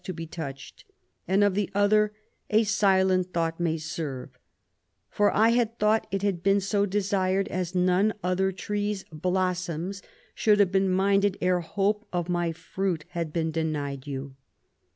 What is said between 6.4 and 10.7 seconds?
been so desired as none other tree's blossoms should